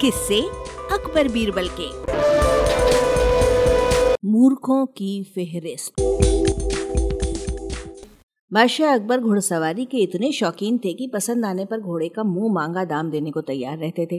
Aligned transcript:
किससे 0.00 0.40
अकबर 0.92 1.28
बीरबल 1.28 1.68
के। 1.80 1.88
मूर्खों 4.28 4.86
की 4.86 5.22
फेहरिस्त। 5.22 5.92
बादशाह 8.52 8.94
अकबर 8.94 9.20
घुड़सवारी 9.20 9.84
के 9.84 9.96
इतने 9.96 10.32
शौकीन 10.32 10.78
थे 10.78 10.94
कि 10.94 11.06
पसंद 11.06 11.44
आने 11.44 11.64
पर 11.64 11.80
घोड़े 11.80 12.08
का 12.08 12.22
मुँह 12.22 12.54
मांगा 12.54 12.84
दाम 12.84 13.10
देने 13.10 13.30
को 13.30 13.40
तैयार 13.40 13.78
रहते 13.78 14.06
थे। 14.06 14.18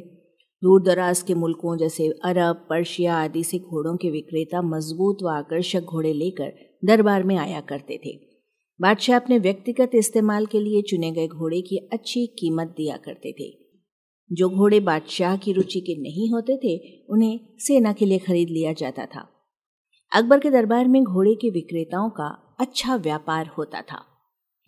दूर 0.63 0.81
दराज 0.81 1.21
के 1.21 1.33
मुल्कों 1.33 1.77
जैसे 1.77 2.07
अरब, 2.23 2.67
पर्शिया 2.69 3.15
आदि 3.15 3.43
से 3.43 3.59
घोड़ों 3.59 3.97
के 3.97 4.09
विक्रेता 4.09 4.61
मज़बूत 4.61 5.17
व 5.23 5.27
आकर्षक 5.27 5.81
घोड़े 5.81 6.13
लेकर 6.13 6.53
दरबार 6.85 7.23
में 7.23 7.37
आया 7.37 7.61
करते 7.61 7.99
थे। 8.05 8.19
बादशाह 8.81 9.19
अपने 9.19 9.39
व्यक्तिगत 9.39 9.91
इस्तेमाल 9.95 10.45
के 10.45 10.59
लिए 10.59 10.81
चुने 10.81 11.11
गए 11.11 11.27
घोड़े 11.27 11.61
की 11.61 11.77
अच्छी 11.77 12.27
कीमत 12.27 12.67
दिया 12.67 12.97
करते 12.97 13.31
थे। 13.31 13.64
जो 14.31 14.49
घोड़े 14.49 14.79
बादशाह 14.79 15.37
की 15.37 15.51
रुचि 15.51 15.79
के 15.79 16.01
नहीं 16.01 16.31
होते 16.31 16.57
थे, 16.57 17.03
उन्हें 17.09 17.39
सेना 17.57 17.93
के 17.93 18.05
लिए 18.05 18.19
खरीद 18.19 18.49
लिया 18.49 18.73
जाता 18.73 19.05
था। 19.05 19.29
अकबर 20.15 20.39
के 20.39 20.51
दरबार 20.51 20.87
में 20.87 21.03
घोड़े 21.03 21.35
के 21.35 21.49
विक्रेताओं 21.49 22.09
का 22.09 22.55
अच्छा 22.59 22.95
व्यापार 22.95 23.47
होता 23.47 23.81
था। 23.81 24.05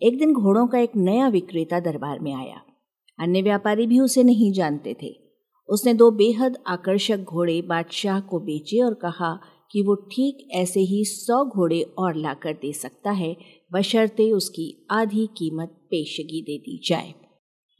एक 0.02 0.18
दिन 0.18 0.32
घोड़ों 0.32 0.66
का 0.66 0.78
एक 0.78 0.92
नया 0.96 1.28
विक्रेता 1.28 1.80
दरबार 1.80 2.18
में 2.20 2.34
आया। 2.34 2.62
अन्य 3.18 3.42
व्यापारी 3.42 3.86
भी 3.86 4.00
उसे 4.00 4.22
नहीं 4.22 4.52
जानते 4.52 4.96
थे। 5.02 5.14
उसने 5.68 5.94
दो 5.94 6.10
बेहद 6.10 6.58
आकर्षक 6.66 7.18
घोड़े 7.18 7.62
बादशाह 7.62 8.20
को 8.20 8.40
बेचे 8.40 8.82
और 8.82 8.94
कहा 8.94 9.40
कि 9.72 9.82
वो 9.82 9.94
ठीक 9.94 10.48
ऐसे 10.52 10.80
ही 10.80 11.04
सौ 11.04 11.44
घोड़े 11.44 11.82
और 11.82 12.14
लाकर 12.14 12.52
दे 12.52 12.72
सकता 12.72 13.10
है, 13.10 13.36
बशर्ते 13.72 14.32
उसकी 14.32 14.86
आधी 14.90 15.26
कीमत 15.26 15.68
पेशगी 15.68 16.42
दे 16.42 16.58
दी 16.58 16.80
जाए। 16.86 17.27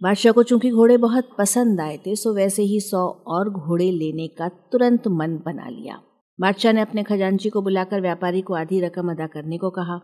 बादशाह 0.03 0.33
को 0.33 0.43
चूँकि 0.43 0.71
घोड़े 0.71 0.97
बहुत 0.97 1.29
पसंद 1.39 1.81
आए 1.81 1.99
थे, 2.07 2.17
सो 2.17 2.35
वैसे 2.35 2.63
ही 2.63 2.81
सौ 2.81 3.07
और 3.27 3.51
घोड़े 3.51 3.91
लेने 3.91 4.29
का 4.29 4.49
तुरंत 4.49 5.09
मन 5.09 5.37
बना 5.47 5.69
लिया। 5.69 6.03
बादशाह 6.41 6.73
ने 6.73 6.81
अपने 6.81 7.03
खजांची 7.03 7.49
को 7.49 7.63
बुलाकर 7.63 8.01
व्यापारी 8.01 8.41
को 8.41 8.55
आधी 8.55 8.81
रकम 8.81 9.11
अदा 9.11 9.27
करने 9.27 9.59
को 9.59 9.71
कहा। 9.71 10.01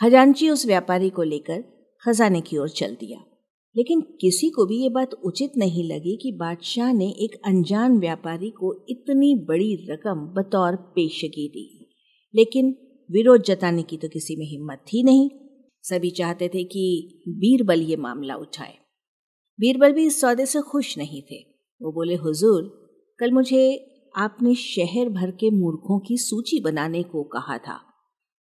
खजांची 0.00 0.50
उस 0.50 0.66
व्यापारी 0.66 1.10
को 1.10 1.22
लेकर 1.22 1.64
खजाने 2.04 2.40
की 2.40 2.56
ओर 2.56 2.68
चल 2.68 2.96
दिया। 3.00 3.18
लेकिन 3.76 4.00
किसी 4.00 4.50
को 4.50 4.66
भी 4.66 4.82
ये 4.82 4.88
बात 4.88 5.14
उचित 5.14 5.52
नहीं 5.56 5.84
लगी 5.84 6.18
कि 6.22 6.32
बादशाह 6.32 6.92
ने 6.92 7.08
एक 7.08 7.40
अनजान 7.46 7.98
व्यापारी 7.98 8.50
को 8.50 8.86
इतनी 8.88 9.34
बड़ी 9.48 9.86
रकम 9.90 10.14
बतौर 10.14 10.76
पेशगी 10.76 11.48
दी। 11.48 11.94
लेकिन 12.34 12.76
विरोध 13.10 13.42
जताने 13.42 13.82
की 13.82 13.96
तो 13.96 14.08
किसी 14.08 14.36
में 14.36 14.46
हिम्मत 14.46 14.78
थी 14.78 15.02
नहीं। 15.02 15.30
सभी 15.82 16.10
चाहते 16.10 16.48
थे 16.48 16.64
कि 16.64 17.08
बीरबल 17.28 17.80
ये 17.80 17.96
मामला 17.96 18.34
उठाए। 18.34 18.87
बीरबल 19.60 19.92
भी 19.92 20.06
इस 20.06 20.20
सौदे 20.20 20.46
से 20.46 20.60
खुश 20.60 20.98
नहीं 20.98 21.22
थे। 21.22 21.36
वो 21.82 21.92
बोले, 21.92 22.14
हुजूर, 22.14 22.88
कल 23.18 23.32
मुझे 23.32 23.94
आपने 24.16 24.54
शहर 24.54 25.08
भर 25.08 25.30
के 25.30 25.50
मूर्खों 25.50 26.00
की 26.00 26.16
सूची 26.16 26.60
बनाने 26.60 27.02
को 27.02 27.22
कहा 27.22 27.58
था। 27.58 27.80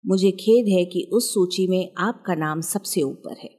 मुझे 0.06 0.30
खेद 0.30 0.68
है 0.68 0.84
कि 0.84 1.10
उस 1.12 1.34
सूची 1.34 1.68
में 1.68 1.92
आपका 1.98 2.34
नाम 2.34 2.60
सबसे 2.60 3.02
ऊपर 3.02 3.36
है। 3.38 3.58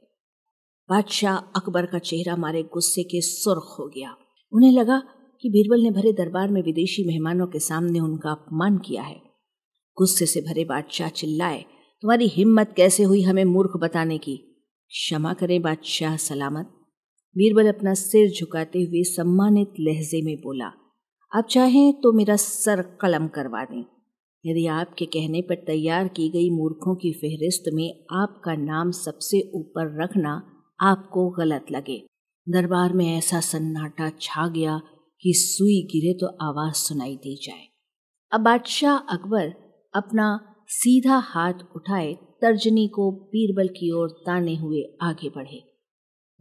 बादशाह 0.88 1.36
अकबर 1.36 1.86
का 1.86 1.98
चेहरा 1.98 2.36
मारे 2.36 2.62
गुस्से 2.62 3.02
के 3.02 3.20
सुर्ख 3.20 3.76
हो 3.78 3.88
गया। 3.88 4.16
उन्हें 4.52 4.72
लगा 4.72 5.02
कि 5.40 5.48
बीरबल 5.48 5.82
ने 5.82 5.90
भरे 5.90 6.12
दरबार 6.12 6.50
में 6.50 6.62
विदेशी 6.62 7.04
मेहमानों 7.04 7.46
के 7.46 7.58
सामने 7.58 8.00
उनका 8.00 8.30
अपमान 8.30 8.78
किया 8.78 9.02
है। 9.02 9.22
गुस्से 9.98 10.26
से 10.26 10.40
भरे 10.40 10.64
बादशाह 10.64 11.08
चिल्लाए, 11.08 11.64
तुम्हारी 12.02 12.28
हिम्मत 12.28 12.74
कैसे 12.76 13.02
हुई 13.02 13.22
हमें 13.22 13.44
मूर्ख 13.44 13.70
बताने 13.76 14.18
की? 14.18 14.36
क्षमा 14.88 15.34
करें 15.34 15.62
बादशाह 15.62 16.16
सलामत। 16.16 16.78
बीरबल 17.36 17.68
अपना 17.68 17.92
सिर 17.94 18.30
झुकाते 18.30 18.78
हुए 18.78 19.02
सम्मानित 19.04 19.74
लहजे 19.80 20.20
में 20.22 20.36
बोला, 20.36 20.66
आप 21.32 21.46
चाहें 21.50 21.92
तो 21.92 22.12
मेरा 22.12 22.36
सर 22.36 22.82
कलम 23.00 23.28
करवा 23.28 23.64
दें। 23.64 23.84
यदि 24.44 24.66
आपके 24.66 25.06
कहने 25.06 25.40
पर 25.40 25.54
तैयार 25.66 26.08
की 26.08 26.28
गई 26.28 26.50
मूर्खों 26.50 26.94
की 26.96 27.12
फहरिस्त 27.12 27.70
में 27.74 28.04
आपका 28.12 28.54
नाम 28.56 28.90
सबसे 28.90 29.40
ऊपर 29.54 30.02
रखना 30.02 30.34
आपको 30.80 31.28
गलत 31.30 31.72
लगे। 31.72 31.98
दरबार 32.46 32.92
में 32.92 33.06
ऐसा 33.08 33.40
सन्नाटा 33.40 34.10
छा 34.20 34.46
गया 34.48 34.80
कि 35.22 35.32
सुई 35.36 35.80
गिरे 35.92 36.14
तो 36.14 36.26
आवाज़ 36.42 36.74
सुनाई 36.74 37.16
दी 37.16 37.36
जाए। 37.42 37.66
अब 38.32 38.40
बादशाह 38.40 38.96
अकबर 39.10 39.52
अपना 39.94 40.28
सीधा 40.68 41.18
हाथ 41.26 41.66
उठाए, 41.76 42.14
तर्जनी 42.14 42.88
को 42.88 43.10
बीरबल 43.26 43.68
की 43.68 43.90
ओर 43.92 44.22
ताने 44.26 44.56
हुए 44.56 44.84
आगे 45.02 45.28
बढ़े। 45.28 45.71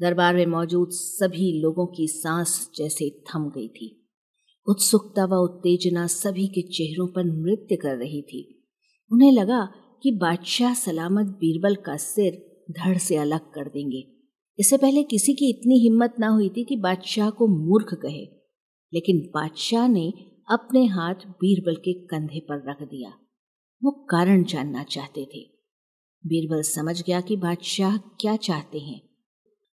दरबार 0.02 0.36
में 0.36 0.46
मौजूद 0.46 0.90
सभी 0.92 1.62
लोगों 1.62 1.86
की 1.88 2.08
सांस 2.08 2.70
जैसे 2.76 3.24
थम 3.26 3.50
गई 3.50 3.68
थी। 3.68 4.10
उत्सुकता 4.68 5.26
व 5.26 5.34
उत्तेजना 5.34 6.08
सभी 6.08 6.48
के 6.48 6.62
चेहरों 6.62 7.08
पर 7.08 7.24
नृत्य 7.24 7.76
कर 7.76 7.98
रही 7.98 8.22
थी। 8.22 8.64
उन्हें 9.12 9.32
लगा 9.32 9.70
कि 10.04 10.12
बादशाह 10.12 10.74
सलामत 10.74 11.26
बीरबल 11.26 11.76
का 11.76 11.98
सिर 11.98 12.64
धड़ 12.72 12.98
से 12.98 13.16
अलग 13.16 13.40
कर 13.40 13.70
देंगे। 13.70 14.04
इससे 14.60 14.78
पहले 14.78 15.04
किसी 15.04 15.34
की 15.34 15.50
इतनी 15.50 15.80
हिम्मत 15.80 16.16
ना 16.20 16.28
हुई 16.28 16.50
थी 16.50 16.64
कि 16.64 16.76
बादशाह 16.76 17.30
को 17.30 17.48
मूर्ख 17.48 17.94
कहे, 17.94 18.26
लेकिन 18.94 19.20
बादशाह 19.34 19.88
ने 19.88 20.14
अपने 20.52 20.86
हाथ 20.86 21.16
बीरबल 21.16 21.76
के 21.76 21.94
कंधे 21.94 22.40
पर 22.40 22.70
रख 22.70 22.82
दिया। 22.82 23.14
वो 23.84 23.92
कारण 23.92 24.44
जानना 24.44 24.84
चाहते 24.84 25.26
थे। 25.26 25.46
बीरबल 26.26 26.62
समझ 26.62 27.02
गया 27.02 27.22
कि 27.22 27.36
बादशाह 27.36 27.98
क्या 27.98 28.36
चाहते 28.36 28.80
हैं। 28.80 29.11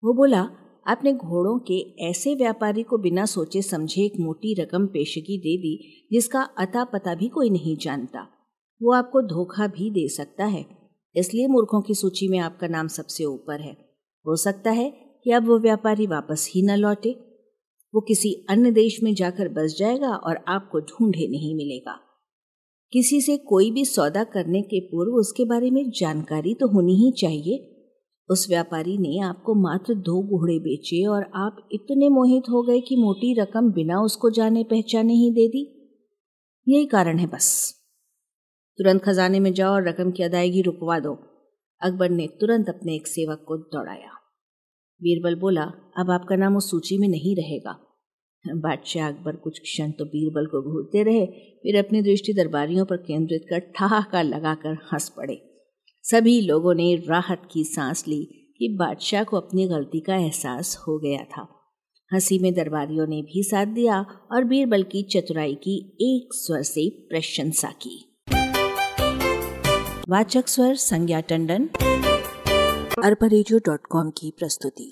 वो 0.03 0.13
बोला, 0.13 0.49
आपने 0.87 1.13
घोड़ों 1.13 1.59
के 1.59 1.95
ऐसे 2.09 2.35
व्यापारी 2.35 2.83
को 2.83 2.97
बिना 2.97 3.25
सोचे 3.25 3.61
समझे 3.61 4.01
एक 4.01 4.13
मोटी 4.19 4.53
रकम 4.53 4.87
पेशगी 4.87 5.37
दे 5.37 5.57
दी, 5.57 6.07
जिसका 6.11 6.41
अता 6.41 6.83
पता 6.83 7.15
भी 7.15 7.27
कोई 7.27 7.49
नहीं 7.49 7.77
जानता। 7.77 8.27
वो 8.81 8.93
आपको 8.93 9.21
धोखा 9.21 9.67
भी 9.67 9.89
दे 9.89 10.07
सकता 10.07 10.45
है। 10.45 10.65
इसलिए 11.15 11.47
मूर्खों 11.47 11.81
की 11.81 11.93
सूची 11.93 12.27
में 12.27 12.39
आपका 12.39 12.67
नाम 12.67 12.87
सबसे 12.87 13.23
ऊपर 13.23 13.61
है। 13.61 13.77
हो 14.27 14.35
सकता 14.35 14.71
है 14.71 14.93
कि 15.23 15.31
अब 15.31 15.47
वो 15.47 15.59
व्यापारी 15.59 16.07
वापस 16.07 16.51
ही 16.55 16.61
न 16.61 16.75
लौटे। 16.75 17.15
वो 17.95 18.01
किसी 18.01 18.45
अन्य 18.49 18.71
देश 18.71 19.03
में 19.03 19.13
जाकर 19.13 19.49
बस 19.49 19.75
जाएगा 19.79 20.09
और 20.09 20.39
आपको 20.47 20.79
ढूंढे 20.79 21.27
नहीं 21.27 21.55
मिलेगा। 21.55 21.99
किसी 22.91 23.21
से 23.21 23.37
कोई 23.37 23.71
भी 23.71 23.85
सौदा 23.85 24.23
करने 24.23 24.61
के 24.61 24.79
पूर्व 24.79 25.13
उसके 25.13 25.45
बारे 25.45 25.71
में 25.71 25.89
जानकारी 25.89 26.53
तो 26.53 26.67
होनी 26.67 26.95
ही 26.95 27.11
चाहिए। 27.11 27.69
उस 28.29 28.45
व्यापारी 28.49 28.97
ने 28.97 29.19
आपको 29.19 29.55
मात्र 29.55 29.93
दो 29.93 30.23
घोड़े 30.23 30.59
बेचे 30.59 31.05
और 31.05 31.23
आप 31.35 31.69
इतने 31.71 32.09
मोहित 32.09 32.43
हो 32.49 32.61
गए 32.61 32.79
कि 32.79 32.95
मोटी 32.95 33.41
रकम 33.41 33.71
बिना 33.71 34.01
उसको 34.01 34.29
जाने 34.29 34.63
पहचाने 34.63 35.13
ही 35.13 35.31
दे 35.31 35.47
दी। 35.47 35.79
यही 36.67 36.85
कारण 36.85 37.17
है 37.17 37.27
बस। 37.27 37.75
तुरंत 38.77 39.03
खजाने 39.03 39.39
में 39.39 39.53
जाओ 39.53 39.73
और 39.73 39.87
रकम 39.87 40.11
की 40.11 40.23
अदायगी 40.23 40.61
रुकवा 40.61 40.99
दो। 40.99 41.13
अकबर 41.81 42.09
ने 42.09 42.27
तुरंत 42.27 42.69
अपने 42.69 42.95
एक 42.95 43.07
सेवक 43.07 43.45
को 43.47 43.57
दौड़ाया। 43.57 44.11
बीरबल 45.01 45.35
बोला, 45.35 45.63
अब 45.97 46.11
आपका 46.11 46.35
नाम 46.35 46.57
उस 46.57 46.71
सूची 46.71 46.97
में 46.97 47.07
नहीं 47.07 47.35
रहेगा। 47.35 47.79
बादशाह 48.47 49.07
अकबर 49.07 49.35
कुछ 49.35 49.59
क्षण 49.59 49.91
तो 49.91 50.05
बीरबल 50.05 50.45
को 50.45 50.71
घूरते 50.71 51.03
रहे, 51.03 51.25
फिर 51.63 51.85
अपनी 51.85 52.01
दृष्टि 52.01 52.33
दरबारियों 52.33 52.85
पर 52.85 52.97
केंद्रित 52.97 53.41
कर 53.49 53.59
ठहाका 53.59 54.21
लगाकर 54.21 54.73
हंस 54.93 55.09
पड़े। 55.17 55.52
सभी 56.05 56.41
लोगों 56.41 56.73
ने 56.73 56.95
राहत 56.95 57.41
की 57.51 57.63
सांस 57.63 58.07
ली 58.07 58.53
कि 58.57 58.69
बादशाह 58.69 59.23
को 59.23 59.37
अपनी 59.37 59.67
गलती 59.67 59.99
का 59.99 60.15
एहसास 60.15 60.77
हो 60.87 60.99
गया 60.99 61.23
था। 61.23 61.59
हँसी 62.13 62.39
में 62.39 62.53
दरबारियों 62.53 63.07
ने 63.07 63.21
भी 63.21 63.43
साथ 63.43 63.65
दिया 63.65 64.05
और 64.31 64.43
बीरबल 64.43 64.83
की 64.83 65.03
चतुराई 65.03 65.55
की 65.55 65.97
एक 66.01 66.33
स्वर 66.33 66.61
से 66.61 66.89
प्रशंसा 66.89 67.67
की। 67.67 68.23
वाचक 70.09 70.47
स्वर 70.47 70.75
संज्ञा 70.75 71.19
टंडन 71.19 71.69
अरबा 73.03 74.09
की 74.09 74.31
प्रस्तुति। 74.37 74.91